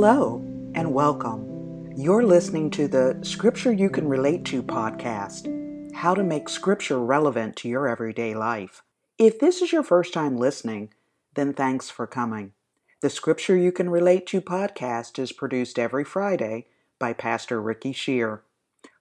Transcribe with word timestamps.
Hello 0.00 0.40
and 0.76 0.94
welcome. 0.94 1.90
You're 1.96 2.22
listening 2.22 2.70
to 2.70 2.86
the 2.86 3.18
Scripture 3.22 3.72
You 3.72 3.90
Can 3.90 4.06
Relate 4.06 4.44
to 4.44 4.62
podcast 4.62 5.92
How 5.92 6.14
to 6.14 6.22
Make 6.22 6.48
Scripture 6.48 7.00
Relevant 7.00 7.56
to 7.56 7.68
Your 7.68 7.88
Everyday 7.88 8.32
Life. 8.32 8.84
If 9.18 9.40
this 9.40 9.60
is 9.60 9.72
your 9.72 9.82
first 9.82 10.14
time 10.14 10.36
listening, 10.36 10.90
then 11.34 11.52
thanks 11.52 11.90
for 11.90 12.06
coming. 12.06 12.52
The 13.00 13.10
Scripture 13.10 13.56
You 13.56 13.72
Can 13.72 13.90
Relate 13.90 14.24
to 14.28 14.40
podcast 14.40 15.18
is 15.18 15.32
produced 15.32 15.80
every 15.80 16.04
Friday 16.04 16.68
by 17.00 17.12
Pastor 17.12 17.60
Ricky 17.60 17.92
Shear. 17.92 18.42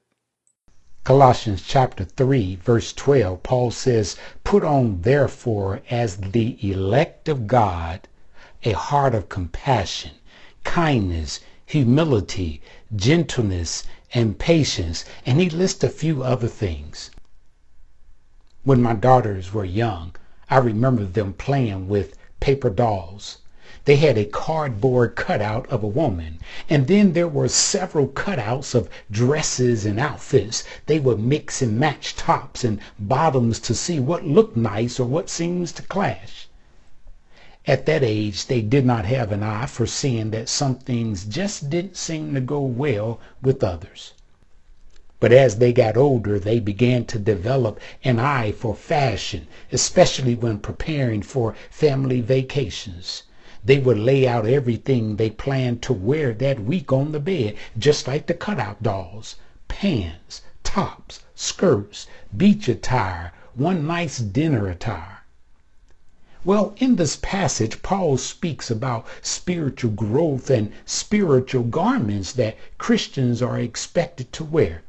Colossians 1.04 1.62
chapter 1.62 2.04
3, 2.04 2.56
verse 2.56 2.92
12, 2.92 3.42
Paul 3.42 3.70
says, 3.70 4.16
Put 4.44 4.62
on 4.62 5.02
therefore 5.02 5.80
as 5.90 6.18
the 6.18 6.58
elect 6.60 7.28
of 7.28 7.46
God 7.46 8.06
a 8.62 8.72
heart 8.72 9.14
of 9.14 9.30
compassion, 9.30 10.12
kindness, 10.64 11.40
humility, 11.64 12.60
gentleness, 12.94 13.84
and 14.12 14.38
patience. 14.38 15.04
And 15.24 15.40
he 15.40 15.48
lists 15.48 15.82
a 15.82 15.88
few 15.88 16.22
other 16.22 16.48
things. 16.48 17.10
When 18.64 18.82
my 18.82 18.94
daughters 18.94 19.54
were 19.54 19.64
young, 19.64 20.14
I 20.50 20.58
remember 20.58 21.04
them 21.04 21.32
playing 21.32 21.88
with 21.88 22.18
paper 22.40 22.68
dolls. 22.68 23.38
They 23.84 23.94
had 23.94 24.18
a 24.18 24.24
cardboard 24.24 25.14
cutout 25.14 25.68
of 25.68 25.84
a 25.84 25.86
woman, 25.86 26.40
and 26.68 26.88
then 26.88 27.12
there 27.12 27.28
were 27.28 27.46
several 27.46 28.08
cutouts 28.08 28.74
of 28.74 28.88
dresses 29.12 29.86
and 29.86 30.00
outfits. 30.00 30.64
They 30.86 30.98
would 30.98 31.20
mix 31.20 31.62
and 31.62 31.78
match 31.78 32.16
tops 32.16 32.64
and 32.64 32.80
bottoms 32.98 33.60
to 33.60 33.76
see 33.76 34.00
what 34.00 34.26
looked 34.26 34.56
nice 34.56 34.98
or 34.98 35.04
what 35.06 35.30
seems 35.30 35.70
to 35.74 35.82
clash. 35.84 36.48
At 37.64 37.86
that 37.86 38.02
age, 38.02 38.46
they 38.46 38.60
did 38.60 38.84
not 38.84 39.04
have 39.04 39.30
an 39.30 39.44
eye 39.44 39.66
for 39.66 39.86
seeing 39.86 40.32
that 40.32 40.48
some 40.48 40.74
things 40.74 41.24
just 41.24 41.70
didn't 41.70 41.96
seem 41.96 42.34
to 42.34 42.40
go 42.40 42.60
well 42.62 43.20
with 43.40 43.62
others. 43.62 44.14
But 45.20 45.30
as 45.30 45.58
they 45.58 45.72
got 45.72 45.96
older, 45.96 46.40
they 46.40 46.58
began 46.58 47.04
to 47.04 47.20
develop 47.20 47.78
an 48.02 48.18
eye 48.18 48.50
for 48.50 48.74
fashion, 48.74 49.46
especially 49.70 50.34
when 50.34 50.58
preparing 50.58 51.22
for 51.22 51.54
family 51.70 52.20
vacations. 52.20 53.22
They 53.62 53.78
would 53.78 53.98
lay 53.98 54.26
out 54.26 54.46
everything 54.46 55.16
they 55.16 55.28
planned 55.28 55.82
to 55.82 55.92
wear 55.92 56.32
that 56.32 56.60
week 56.64 56.94
on 56.94 57.12
the 57.12 57.20
bed, 57.20 57.56
just 57.78 58.08
like 58.08 58.26
the 58.26 58.32
cutout 58.32 58.82
dolls 58.82 59.36
pants, 59.68 60.40
tops, 60.64 61.20
skirts, 61.34 62.06
beach 62.34 62.70
attire, 62.70 63.34
one 63.54 63.86
nice 63.86 64.16
dinner 64.16 64.66
attire. 64.66 65.24
Well, 66.42 66.72
in 66.78 66.96
this 66.96 67.18
passage, 67.20 67.82
Paul 67.82 68.16
speaks 68.16 68.70
about 68.70 69.04
spiritual 69.20 69.90
growth 69.90 70.48
and 70.48 70.72
spiritual 70.86 71.64
garments 71.64 72.32
that 72.32 72.56
Christians 72.78 73.42
are 73.42 73.58
expected 73.58 74.32
to 74.32 74.42
wear. 74.42 74.80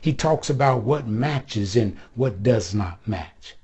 He 0.00 0.12
talks 0.12 0.48
about 0.48 0.84
what 0.84 1.08
matches 1.08 1.74
and 1.74 1.96
what 2.14 2.44
does 2.44 2.72
not 2.76 3.00
match. 3.08 3.56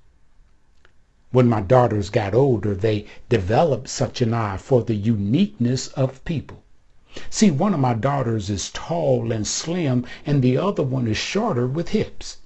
When 1.37 1.51
my 1.51 1.61
daughters 1.61 2.09
got 2.09 2.33
older, 2.33 2.75
they 2.75 3.05
developed 3.29 3.91
such 3.91 4.23
an 4.23 4.33
eye 4.33 4.56
for 4.56 4.83
the 4.83 4.95
uniqueness 4.95 5.89
of 5.89 6.24
people. 6.24 6.63
See, 7.29 7.51
one 7.51 7.74
of 7.74 7.80
my 7.80 7.92
daughters 7.92 8.48
is 8.48 8.70
tall 8.70 9.30
and 9.30 9.47
slim, 9.47 10.07
and 10.24 10.41
the 10.41 10.57
other 10.57 10.83
one 10.83 11.07
is 11.07 11.19
shorter 11.19 11.67
with 11.67 11.91
hips. 11.91 12.39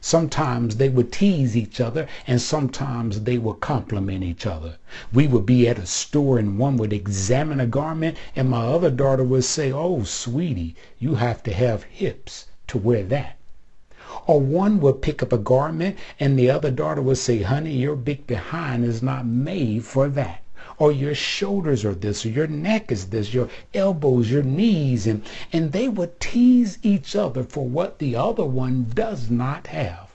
Sometimes 0.00 0.74
they 0.74 0.88
would 0.88 1.12
tease 1.12 1.56
each 1.56 1.80
other, 1.80 2.08
and 2.26 2.40
sometimes 2.40 3.20
they 3.20 3.38
would 3.38 3.60
compliment 3.60 4.24
each 4.24 4.44
other. 4.44 4.74
We 5.12 5.28
would 5.28 5.46
be 5.46 5.68
at 5.68 5.78
a 5.78 5.86
store, 5.86 6.36
and 6.36 6.58
one 6.58 6.76
would 6.78 6.92
examine 6.92 7.60
a 7.60 7.66
garment, 7.68 8.16
and 8.34 8.50
my 8.50 8.64
other 8.66 8.90
daughter 8.90 9.22
would 9.22 9.44
say, 9.44 9.70
Oh, 9.70 10.02
sweetie, 10.02 10.74
you 10.98 11.14
have 11.14 11.44
to 11.44 11.52
have 11.52 11.84
hips 11.84 12.46
to 12.66 12.78
wear 12.78 13.04
that. 13.04 13.36
Or 14.26 14.38
one 14.42 14.78
would 14.80 15.00
pick 15.00 15.22
up 15.22 15.32
a 15.32 15.38
garment 15.38 15.96
and 16.20 16.38
the 16.38 16.50
other 16.50 16.70
daughter 16.70 17.00
would 17.00 17.16
say, 17.16 17.40
honey, 17.40 17.72
your 17.72 17.96
big 17.96 18.26
behind 18.26 18.84
is 18.84 19.02
not 19.02 19.24
made 19.24 19.86
for 19.86 20.06
that. 20.10 20.42
Or 20.76 20.92
your 20.92 21.14
shoulders 21.14 21.82
are 21.82 21.94
this, 21.94 22.26
or 22.26 22.28
your 22.28 22.46
neck 22.46 22.92
is 22.92 23.06
this, 23.06 23.32
your 23.32 23.48
elbows, 23.72 24.30
your 24.30 24.42
knees, 24.42 25.06
and, 25.06 25.22
and 25.50 25.72
they 25.72 25.88
would 25.88 26.20
tease 26.20 26.76
each 26.82 27.16
other 27.16 27.42
for 27.42 27.66
what 27.66 28.00
the 28.00 28.14
other 28.14 28.44
one 28.44 28.90
does 28.94 29.30
not 29.30 29.68
have. 29.68 30.10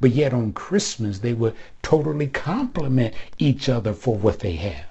But 0.00 0.12
yet 0.12 0.32
on 0.32 0.52
Christmas, 0.52 1.18
they 1.18 1.32
would 1.32 1.54
totally 1.82 2.28
compliment 2.28 3.14
each 3.36 3.68
other 3.68 3.94
for 3.94 4.14
what 4.14 4.38
they 4.38 4.54
have. 4.54 4.86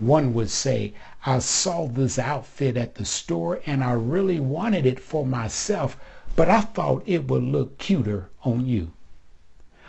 One 0.00 0.34
would 0.34 0.50
say, 0.50 0.92
I 1.24 1.38
saw 1.38 1.86
this 1.86 2.18
outfit 2.18 2.76
at 2.76 2.96
the 2.96 3.04
store 3.04 3.60
and 3.64 3.84
I 3.84 3.92
really 3.92 4.40
wanted 4.40 4.86
it 4.86 4.98
for 4.98 5.24
myself, 5.24 5.96
but 6.38 6.48
I 6.48 6.60
thought 6.60 7.02
it 7.04 7.26
would 7.26 7.42
look 7.42 7.78
cuter 7.78 8.30
on 8.44 8.64
you. 8.64 8.92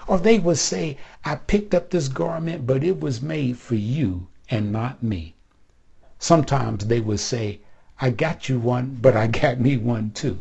Or 0.07 0.17
they 0.17 0.39
would 0.39 0.57
say, 0.57 0.97
I 1.23 1.35
picked 1.35 1.75
up 1.75 1.91
this 1.91 2.07
garment, 2.07 2.65
but 2.65 2.83
it 2.83 2.99
was 2.99 3.21
made 3.21 3.59
for 3.59 3.75
you 3.75 4.25
and 4.49 4.71
not 4.71 5.03
me. 5.03 5.35
Sometimes 6.17 6.87
they 6.87 7.01
would 7.01 7.19
say, 7.19 7.59
I 8.01 8.09
got 8.09 8.49
you 8.49 8.59
one, 8.59 8.97
but 8.99 9.15
I 9.15 9.27
got 9.27 9.59
me 9.59 9.77
one 9.77 10.09
too. 10.09 10.39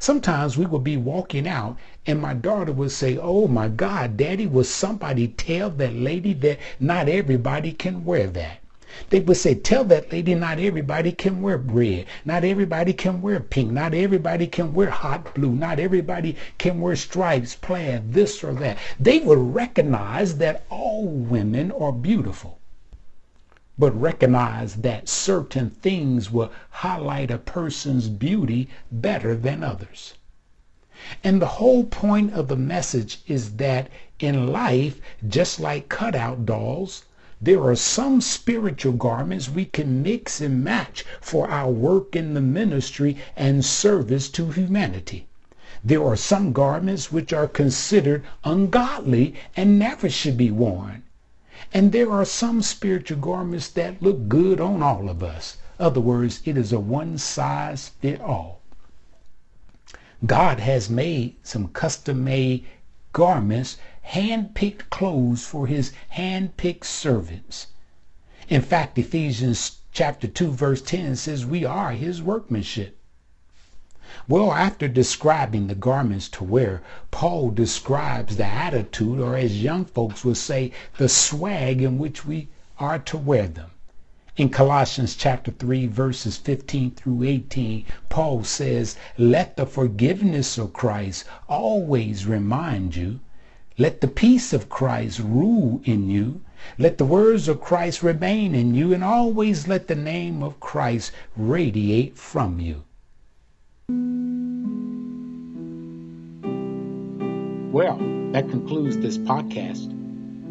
Sometimes 0.00 0.58
we 0.58 0.66
would 0.66 0.82
be 0.82 0.96
walking 0.96 1.46
out 1.46 1.78
and 2.04 2.20
my 2.20 2.34
daughter 2.34 2.72
would 2.72 2.90
say, 2.90 3.16
Oh 3.16 3.46
my 3.46 3.68
God, 3.68 4.16
Daddy, 4.16 4.48
will 4.48 4.64
somebody 4.64 5.28
tell 5.28 5.70
that 5.70 5.94
lady 5.94 6.32
that 6.32 6.58
not 6.80 7.08
everybody 7.08 7.70
can 7.70 8.04
wear 8.04 8.26
that? 8.26 8.61
They 9.08 9.20
would 9.20 9.38
say, 9.38 9.54
Tell 9.54 9.84
that 9.84 10.12
lady 10.12 10.34
not 10.34 10.58
everybody 10.58 11.12
can 11.12 11.40
wear 11.40 11.56
red. 11.56 12.04
Not 12.26 12.44
everybody 12.44 12.92
can 12.92 13.22
wear 13.22 13.40
pink. 13.40 13.70
Not 13.72 13.94
everybody 13.94 14.46
can 14.46 14.74
wear 14.74 14.90
hot 14.90 15.34
blue. 15.34 15.52
Not 15.52 15.78
everybody 15.78 16.36
can 16.58 16.78
wear 16.78 16.94
stripes, 16.94 17.54
plaid, 17.54 18.12
this 18.12 18.44
or 18.44 18.52
that. 18.56 18.76
They 19.00 19.20
would 19.20 19.54
recognize 19.54 20.36
that 20.36 20.66
all 20.68 21.06
women 21.06 21.72
are 21.72 21.90
beautiful, 21.90 22.58
but 23.78 23.98
recognize 23.98 24.74
that 24.74 25.08
certain 25.08 25.70
things 25.70 26.30
will 26.30 26.52
highlight 26.68 27.30
a 27.30 27.38
person's 27.38 28.10
beauty 28.10 28.68
better 28.90 29.34
than 29.34 29.64
others. 29.64 30.12
And 31.24 31.40
the 31.40 31.56
whole 31.56 31.84
point 31.84 32.34
of 32.34 32.48
the 32.48 32.56
message 32.56 33.22
is 33.26 33.52
that 33.56 33.88
in 34.18 34.48
life, 34.52 35.00
just 35.26 35.58
like 35.58 35.88
cutout 35.88 36.44
dolls, 36.44 37.06
there 37.44 37.60
are 37.64 37.74
some 37.74 38.20
spiritual 38.20 38.92
garments 38.92 39.50
we 39.50 39.64
can 39.64 40.00
mix 40.00 40.40
and 40.40 40.62
match 40.62 41.04
for 41.20 41.50
our 41.50 41.72
work 41.72 42.14
in 42.14 42.34
the 42.34 42.40
ministry 42.40 43.16
and 43.36 43.64
service 43.64 44.28
to 44.28 44.52
humanity. 44.52 45.26
There 45.82 46.06
are 46.06 46.14
some 46.14 46.52
garments 46.52 47.10
which 47.10 47.32
are 47.32 47.48
considered 47.48 48.22
ungodly 48.44 49.34
and 49.56 49.76
never 49.76 50.08
should 50.08 50.36
be 50.36 50.52
worn. 50.52 51.02
And 51.74 51.90
there 51.90 52.12
are 52.12 52.24
some 52.24 52.62
spiritual 52.62 53.18
garments 53.18 53.68
that 53.70 54.00
look 54.00 54.28
good 54.28 54.60
on 54.60 54.80
all 54.80 55.08
of 55.10 55.24
us. 55.24 55.56
Other 55.80 56.00
words, 56.00 56.42
it 56.44 56.56
is 56.56 56.72
a 56.72 56.78
one 56.78 57.18
size 57.18 57.88
fit 58.00 58.20
all. 58.20 58.60
God 60.24 60.60
has 60.60 60.88
made 60.88 61.34
some 61.42 61.66
custom 61.66 62.22
made 62.22 62.64
garments 63.12 63.76
hand-picked 64.02 64.88
clothes 64.90 65.44
for 65.44 65.66
his 65.66 65.92
hand-picked 66.08 66.86
servants. 66.86 67.68
In 68.48 68.62
fact, 68.62 68.98
Ephesians 68.98 69.78
chapter 69.92 70.26
2 70.26 70.52
verse 70.52 70.82
10 70.82 71.16
says 71.16 71.44
we 71.44 71.64
are 71.64 71.92
his 71.92 72.22
workmanship. 72.22 72.98
Well, 74.28 74.52
after 74.52 74.88
describing 74.88 75.66
the 75.66 75.74
garments 75.74 76.28
to 76.30 76.44
wear, 76.44 76.82
Paul 77.10 77.50
describes 77.50 78.36
the 78.36 78.44
attitude, 78.44 79.20
or 79.20 79.36
as 79.36 79.62
young 79.62 79.84
folks 79.84 80.24
would 80.24 80.36
say, 80.36 80.72
the 80.96 81.08
swag 81.08 81.82
in 81.82 81.98
which 81.98 82.24
we 82.24 82.48
are 82.78 82.98
to 82.98 83.16
wear 83.16 83.46
them. 83.46 83.70
In 84.36 84.48
Colossians 84.48 85.14
chapter 85.14 85.50
3 85.50 85.86
verses 85.88 86.38
15 86.38 86.92
through 86.92 87.22
18, 87.24 87.84
Paul 88.08 88.44
says, 88.44 88.96
Let 89.18 89.56
the 89.56 89.66
forgiveness 89.66 90.56
of 90.56 90.72
Christ 90.72 91.24
always 91.48 92.24
remind 92.24 92.96
you 92.96 93.20
let 93.78 94.02
the 94.02 94.08
peace 94.08 94.52
of 94.52 94.68
Christ 94.68 95.18
rule 95.18 95.80
in 95.84 96.10
you. 96.10 96.42
Let 96.78 96.98
the 96.98 97.06
words 97.06 97.48
of 97.48 97.60
Christ 97.60 98.02
remain 98.02 98.54
in 98.54 98.74
you, 98.74 98.92
and 98.92 99.02
always 99.02 99.66
let 99.66 99.88
the 99.88 99.94
name 99.94 100.42
of 100.42 100.60
Christ 100.60 101.10
radiate 101.36 102.18
from 102.18 102.60
you. 102.60 102.84
Well, 107.72 107.96
that 108.32 108.50
concludes 108.50 108.98
this 108.98 109.16
podcast. 109.16 110.01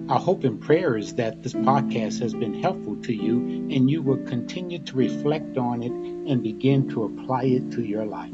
Our 0.10 0.20
hope 0.20 0.44
and 0.44 0.60
prayer 0.60 0.98
is 0.98 1.14
that 1.16 1.42
this 1.42 1.54
podcast 1.54 2.20
has 2.22 2.34
been 2.34 2.62
helpful 2.62 2.98
to 3.04 3.14
you 3.14 3.38
and 3.72 3.90
you 3.90 4.02
will 4.02 4.18
continue 4.26 4.80
to 4.80 4.98
reflect 4.98 5.58
on 5.58 5.84
it 5.84 5.92
and 5.92 6.44
begin 6.44 6.90
to 6.90 7.06
apply 7.06 7.44
it 7.44 7.72
to 7.72 7.82
your 7.82 8.06
life. 8.06 8.34